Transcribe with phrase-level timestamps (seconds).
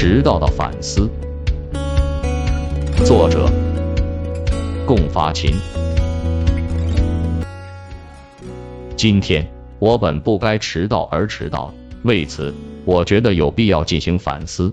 [0.00, 1.10] 迟到的反思，
[3.04, 3.50] 作者
[4.86, 5.52] 共发琴。
[8.94, 9.50] 今天
[9.80, 11.74] 我本不该迟到而迟到，
[12.04, 14.72] 为此我觉得有必要进行反思。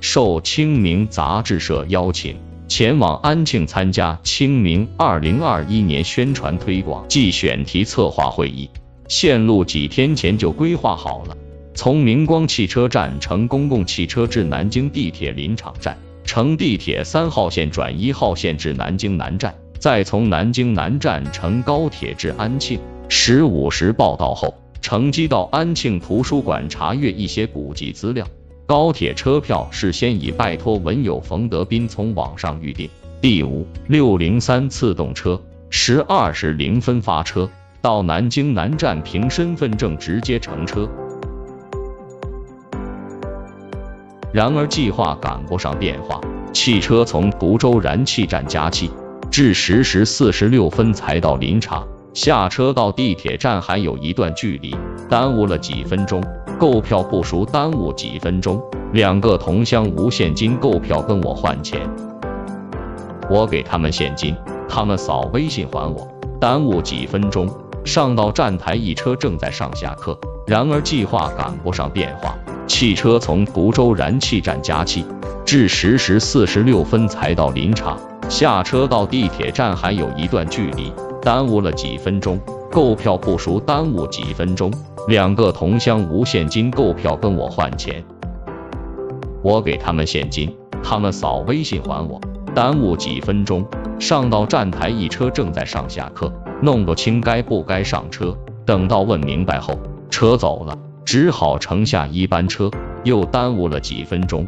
[0.00, 2.36] 受清明杂志社邀请，
[2.68, 8.70] 前往安庆参加清明二零二一年宣传推广暨选题策划会议。
[9.08, 11.36] 线路几天前就规划好了，
[11.74, 22.78] 从明光汽车站乘公共汽车至南京地铁林场站，乘地铁三号线转一号线至南京南站，再从南京南站乘高铁至安庆。
[23.08, 28.26] 十五时报到后，乘机到安庆图书馆查阅一些古籍资料。
[28.66, 32.88] 高铁车票事先已拜托文友冯德斌从网上预订。
[33.20, 37.48] 第五六零三次动车，十二时零分发车。
[37.80, 40.88] 到南京南站凭身份证直接乘车，
[44.32, 46.18] 然而计划赶不上变化，
[46.54, 48.90] 汽车从滁州燃气站加气，
[49.30, 51.86] 至十时四十六分才到临场。
[52.14, 54.74] 下车到地铁站还有一段距离，
[55.08, 56.22] 耽误了几分钟。
[56.58, 58.62] 购票不熟，耽误几分钟。
[58.92, 61.80] 两个同乡无现金购票跟我换钱，
[63.28, 64.34] 我给他们现金，
[64.68, 66.06] 他们扫微信还我，
[66.40, 67.48] 耽误几分钟。
[67.84, 70.16] 上到站台，一车正在上下客，
[70.46, 75.04] 然而计划赶不上变化，汽车从滁州燃气站加气，
[75.44, 77.98] 至十时四十六分才到林场。
[78.28, 82.40] 下车到地铁站还有一段距离，耽误了几分钟。
[82.70, 84.72] 购票不熟，耽误几分钟。
[85.08, 88.02] 两个同乡无现金购票跟我换钱，
[89.42, 92.20] 我给他们现金，他们扫微信还我，
[92.54, 93.66] 耽误几分钟。
[93.98, 96.32] 上到站台，一车正在上下客。
[96.62, 99.76] 弄不清该不该上车，等到问明白后，
[100.08, 102.70] 车走了，只好乘下一班车，
[103.04, 104.46] 又耽误了几分钟。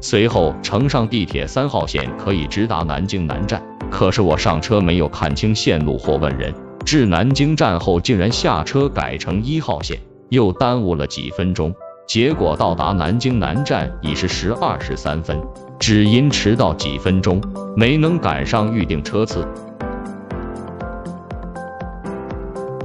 [0.00, 9.98] 随后乘上地铁三号线可以直达南京南站，可是我上车没有看清线路或问人，至南京站后竟然下车改乘一号线，
[10.30, 11.74] 又耽误了几分钟。
[12.06, 15.40] 结果到达南京南站已是十二时三分，
[15.78, 17.40] 只因迟到几分钟，
[17.76, 19.46] 没能赶上预定车次。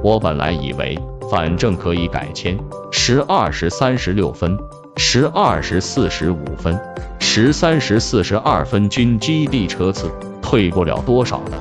[0.02, 0.96] 我本来以为
[1.30, 2.56] 反正可以改签，
[2.92, 4.56] 十二时三十六分、
[4.96, 6.78] 十二时四十五分、
[7.18, 10.10] 十三时四十二分均基地车次，
[10.40, 11.52] 退不了多少的。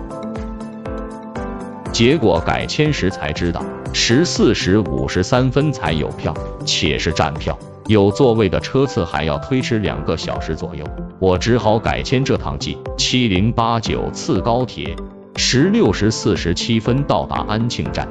[1.91, 6.33] 结果改签时才知道，十四时五十三分才有票，
[6.65, 10.85] 且是站票，有座位的车次还要推迟两个小时左右。
[11.19, 14.95] 我只好改签这趟 G 七零八九次高铁，
[15.37, 18.07] 十六时四十七分到达安庆站。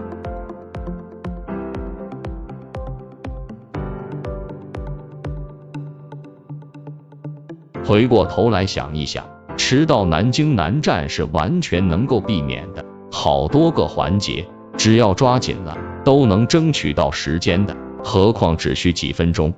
[7.95, 9.25] 回过头来想一想，
[9.57, 19.55] 迟到南京南站是完全能够避免的，好多个环节，只要抓紧了，都能争取到时间的，何况只需几分钟。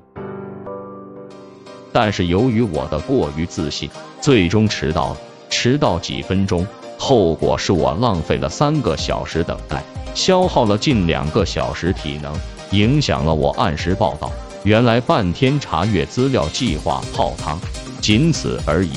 [1.95, 3.89] 但是由于我的过于自信，
[4.21, 5.17] 最终迟到了，
[5.49, 6.67] 迟到几分钟，
[6.99, 9.83] 后果是我浪费了三个小时等待，
[10.15, 12.35] 消耗了近两个小时体能，
[12.73, 14.31] 影响了我按时报到。
[14.67, 17.57] 原来半天查阅资料，计划泡汤。
[18.01, 18.91] 仅此而已。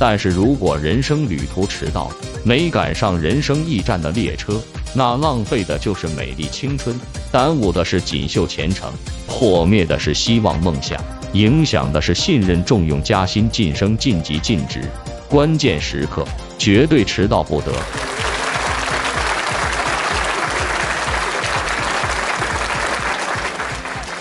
[0.00, 2.10] 但是如果人生旅途迟到，
[2.42, 4.60] 没赶上人生驿站的列车，
[4.94, 6.98] 那浪费的就是美丽青春，
[7.30, 8.92] 耽误的是锦绣前程，
[9.28, 11.00] 破灭的是希望梦想，
[11.34, 14.82] 影响的是信任、重用、加薪、晋升、晋级、晋职。
[15.28, 16.26] 关键时刻，
[16.58, 17.72] 绝对迟到不得。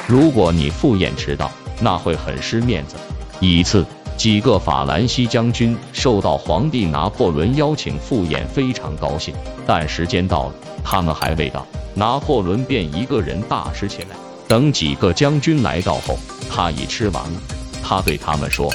[0.07, 1.51] 如果你赴宴迟到，
[1.81, 2.95] 那会很失面子。
[3.41, 3.85] 一次，
[4.16, 9.36] 几个法兰西将军受到皇帝拿破仑邀请赴宴，非常高兴。
[9.65, 14.15] 但时间到了，他们还未到，拿破仑便一个人大吃起来。
[14.48, 16.18] 等几个将军来到后，
[16.50, 17.42] 他已吃完了。
[17.83, 18.74] 他对他们说：“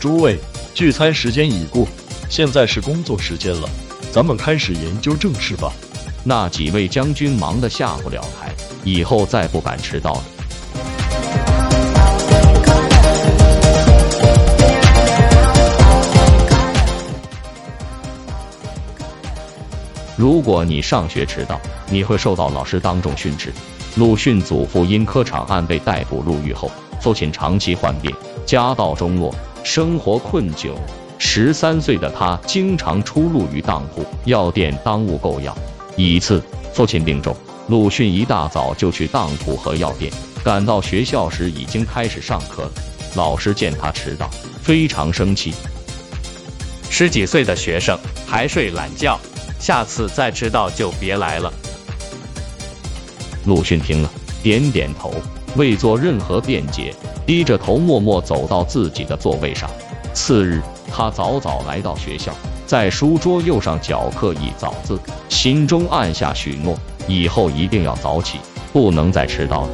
[0.00, 0.38] 诸位，
[0.72, 1.86] 聚餐时间已过，
[2.30, 3.68] 现在是工作时间了，
[4.10, 5.70] 咱们开始研究正事吧。”
[6.24, 8.52] 那几位将军忙得下不了台。
[8.84, 10.22] 以后再不敢迟到了。
[20.16, 21.58] 如果你上学迟到，
[21.88, 23.52] 你会受到老师当众训斥。
[23.96, 26.70] 鲁迅祖父因科场案被逮捕入狱后，
[27.00, 28.14] 父亲长期患病，
[28.46, 29.34] 家道中落，
[29.64, 30.72] 生活困窘。
[31.18, 35.56] 十三岁的他经常出入于当铺、药店当务购药。
[35.96, 36.42] 一次，
[36.72, 37.36] 父亲病重，
[37.68, 40.10] 鲁迅一大早就去当铺和药店，
[40.42, 42.72] 赶到学校时已经开始上课了。
[43.16, 44.30] 老师见他迟到，
[44.62, 45.52] 非常生气。
[46.88, 49.18] 十几岁的学生还睡懒觉，
[49.58, 51.52] 下次再迟到就别来了。
[53.46, 54.10] 鲁迅听了，
[54.42, 55.12] 点点头，
[55.56, 56.94] 未做任何辩解，
[57.26, 59.68] 低着头默默走到自己的座位上。
[60.14, 62.32] 次日，他早早来到学校。
[62.70, 64.96] 在书桌右上角刻一早字，
[65.28, 66.78] 心中暗下许诺，
[67.08, 68.38] 以后一定要早起，
[68.72, 69.68] 不能再迟到了。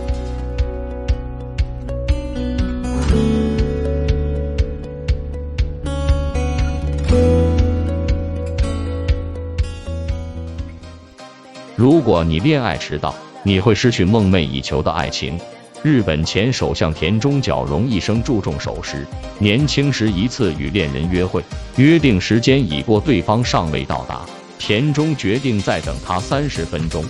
[11.75, 15.39] 如果你恋爱迟到，你会失去梦寐以求的爱情。
[15.87, 19.07] 日本前首相田中角荣一生注重守时。
[19.39, 21.41] 年轻时一次与恋人约会，
[21.77, 24.27] 约定时间已过，对方尚未到达，
[24.59, 27.05] 田中决定再等他三十分钟。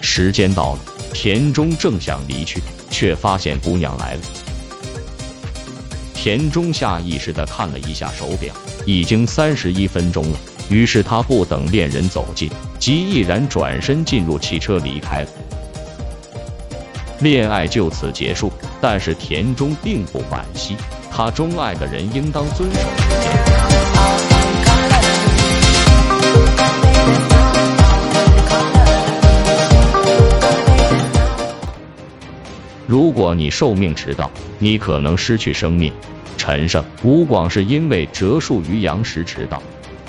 [0.00, 0.80] 时间到了，
[1.14, 4.20] 田中正想离去，却发现姑娘来了。
[6.14, 8.52] 田中下意识地看了一下手表，
[8.84, 10.38] 已经三十一分钟了。
[10.68, 12.50] 于是他不等恋人走近，
[12.80, 15.28] 即毅然转身进入汽车离开了。
[17.22, 20.76] 恋爱就此结束，但是田中并不惋惜，
[21.08, 23.32] 他钟爱的人应当遵守时间。
[32.88, 34.28] 如果你受命迟到，
[34.58, 35.92] 你可能失去生命。
[36.36, 39.62] 陈胜、吴广是因为折树于杨时迟到，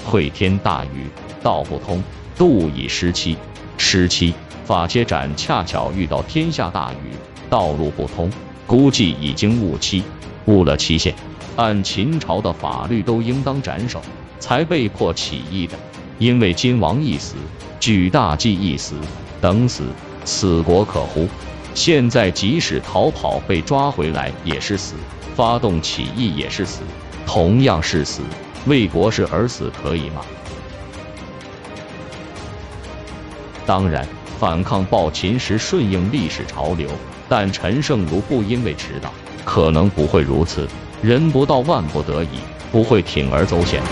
[0.03, 1.05] 会天大雨，
[1.43, 2.03] 道不通，
[2.35, 3.37] 度已失期，
[3.77, 4.33] 失期。
[4.65, 7.11] 法 chế 展恰巧遇到天下大雨，
[7.49, 8.29] 道路不通，
[8.65, 10.03] 估计已经误期，
[10.45, 11.13] 误了期限。
[11.55, 14.01] 按秦朝的法律，都应当斩首，
[14.39, 15.77] 才被迫起义的。
[16.17, 17.35] 因为金王一死，
[17.79, 18.95] 举大计一死，
[19.41, 19.83] 等死，
[20.23, 21.27] 此国可乎？
[21.75, 24.95] 现在即使逃跑被抓回来也是死，
[25.35, 26.81] 发动起义也是死，
[27.25, 28.21] 同样是死。
[28.65, 30.21] 为国事而死可以吗？
[33.65, 34.07] 当然。
[34.43, 36.89] 反抗暴秦时顺应历史潮流，
[37.29, 39.09] 但陈胜如不因为迟到，
[39.45, 40.67] 可能不会如此。
[41.01, 42.27] 人不到万不得已，
[42.69, 43.89] 不会铤而走险的。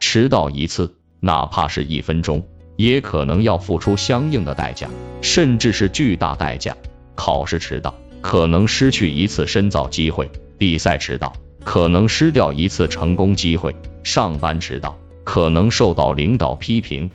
[0.00, 2.44] 迟到一次，哪怕是一分钟，
[2.74, 4.88] 也可能要付出相应的代价，
[5.22, 6.76] 甚至是巨大代价。
[7.14, 10.28] 考试迟到，可能失去一次深造机会。
[10.58, 11.32] 比赛迟到
[11.64, 17.10] 可能失掉一次成功机会，上班迟到可能受到领导批评，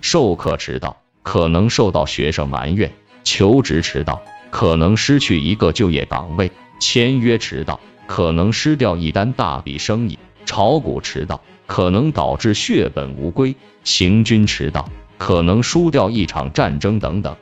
[0.00, 6.50] 授课迟到可能受到学生埋怨，求职迟到可能失去一个就业岗位，
[6.80, 14.88] 签约迟到可能失掉一单大笔生意，炒股迟到可能导致血本无归，行军迟到
[15.18, 17.36] 可能输掉一场战争等等，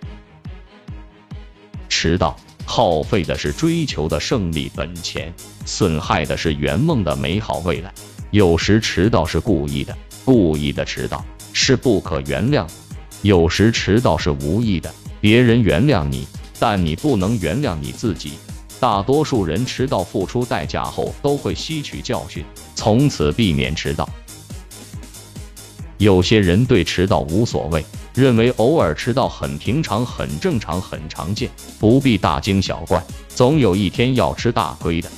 [1.88, 2.36] 迟到。
[2.74, 5.30] 耗费的是追求的胜利本钱，
[5.66, 7.92] 损害的是圆梦的美好未来。
[8.30, 11.22] 有时迟到是故意的，故意的迟到
[11.52, 12.66] 是不可原谅；
[13.20, 14.90] 有时迟到是无意的，
[15.20, 16.26] 别人原谅你，
[16.58, 18.38] 但你不能原谅你自己。
[18.80, 22.42] 大多数人迟到付出代价后，都会吸取教训，
[22.74, 24.08] 从此避免迟到。
[25.98, 27.84] 有些人对迟到无所谓。
[28.14, 33.02] 认为偶尔迟到很平常、很正常、很常见，不必大惊小怪。
[33.28, 35.10] 总有一天要吃大亏的。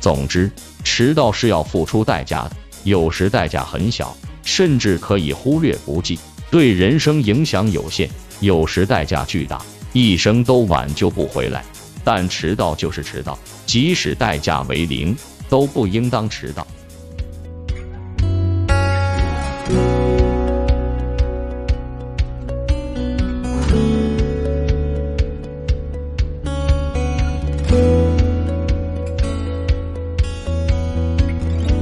[0.00, 0.50] 总之，
[0.84, 2.52] 迟到是要付出代价的，
[2.84, 6.18] 有时代价很小，甚至可以忽略不计，
[6.50, 8.08] 对人生影响有限；
[8.40, 9.60] 有时代价巨大，
[9.92, 11.64] 一生都挽救不回来。
[12.02, 15.14] 但迟到就是迟到，即使代价为零，
[15.50, 16.66] 都不应当迟到。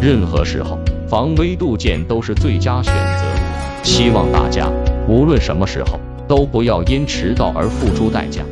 [0.00, 0.78] 任何时候，
[1.09, 3.83] 防微杜渐都是最佳选择。
[3.83, 4.71] 希望大家
[5.09, 8.43] 无论什么时候，都不要因迟到而付出代价。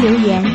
[0.00, 0.49] 留言